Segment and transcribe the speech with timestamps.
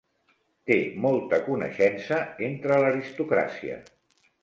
[0.69, 2.19] Té molta coneixença
[2.51, 3.83] entre l'aristocràcia.